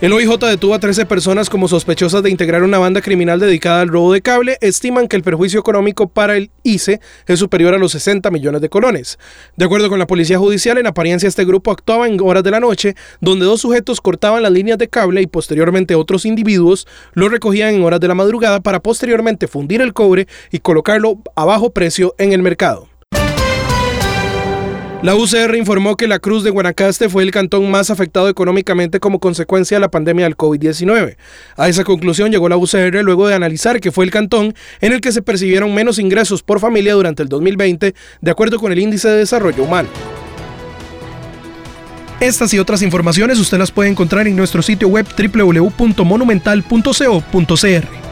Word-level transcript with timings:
El 0.00 0.14
OIJ 0.14 0.38
detuvo 0.38 0.72
a 0.72 0.78
13 0.78 1.04
personas 1.04 1.50
como 1.50 1.68
sospechosas 1.68 2.22
de 2.22 2.30
integrar 2.30 2.62
una 2.62 2.78
banda 2.78 3.02
criminal 3.02 3.38
dedicada 3.38 3.82
al 3.82 3.88
robo 3.88 4.14
de 4.14 4.22
cable. 4.22 4.56
Estiman 4.62 5.08
que 5.08 5.16
el 5.16 5.22
perjuicio 5.22 5.60
económico 5.60 6.08
para 6.08 6.38
el 6.38 6.50
ICE 6.62 7.00
es 7.26 7.38
superior 7.38 7.74
a 7.74 7.78
los 7.78 7.92
60 7.92 8.30
millones 8.30 8.62
de 8.62 8.70
colones. 8.70 9.18
De 9.58 9.66
acuerdo 9.66 9.90
con 9.90 9.98
la 9.98 10.06
Policía 10.06 10.38
Judicial, 10.38 10.78
en 10.78 10.86
apariencia 10.86 11.28
este 11.28 11.44
grupo 11.44 11.70
actuaba 11.70 12.08
en 12.08 12.18
horas 12.18 12.42
de 12.42 12.50
la 12.50 12.60
noche, 12.60 12.94
donde 13.20 13.44
dos 13.44 13.60
sujetos 13.60 14.00
cortaban 14.00 14.42
las 14.42 14.52
líneas 14.52 14.78
de 14.78 14.88
cable 14.88 15.20
y 15.20 15.26
posteriormente 15.26 15.94
otros 15.94 16.24
individuos 16.24 16.86
lo 17.12 17.28
recogían 17.28 17.74
en 17.74 17.84
horas 17.84 18.00
de 18.00 18.08
la 18.08 18.14
madrugada 18.14 18.60
para 18.60 18.80
posteriormente 18.80 19.48
fundir 19.48 19.82
el 19.82 19.92
cobre 19.92 20.28
y 20.50 20.60
colocarlo 20.60 21.18
a 21.36 21.44
bajo 21.44 21.74
precio 21.74 22.14
en 22.16 22.32
el 22.32 22.40
mercado. 22.40 22.89
La 25.02 25.14
UCR 25.14 25.56
informó 25.56 25.96
que 25.96 26.06
la 26.06 26.18
Cruz 26.18 26.44
de 26.44 26.50
Guanacaste 26.50 27.08
fue 27.08 27.22
el 27.22 27.30
cantón 27.30 27.70
más 27.70 27.88
afectado 27.88 28.28
económicamente 28.28 29.00
como 29.00 29.18
consecuencia 29.18 29.78
de 29.78 29.80
la 29.80 29.90
pandemia 29.90 30.26
del 30.26 30.36
COVID-19. 30.36 31.16
A 31.56 31.68
esa 31.70 31.84
conclusión 31.84 32.30
llegó 32.30 32.50
la 32.50 32.58
UCR 32.58 33.02
luego 33.02 33.26
de 33.26 33.34
analizar 33.34 33.80
que 33.80 33.92
fue 33.92 34.04
el 34.04 34.10
cantón 34.10 34.54
en 34.82 34.92
el 34.92 35.00
que 35.00 35.12
se 35.12 35.22
percibieron 35.22 35.74
menos 35.74 35.98
ingresos 35.98 36.42
por 36.42 36.60
familia 36.60 36.92
durante 36.92 37.22
el 37.22 37.30
2020, 37.30 37.94
de 38.20 38.30
acuerdo 38.30 38.58
con 38.58 38.72
el 38.72 38.78
Índice 38.78 39.08
de 39.08 39.16
Desarrollo 39.16 39.64
Humano. 39.64 39.88
Estas 42.20 42.52
y 42.52 42.58
otras 42.58 42.82
informaciones 42.82 43.38
usted 43.38 43.56
las 43.56 43.70
puede 43.70 43.88
encontrar 43.88 44.28
en 44.28 44.36
nuestro 44.36 44.60
sitio 44.60 44.88
web 44.88 45.06
www.monumental.co.cr. 45.16 47.99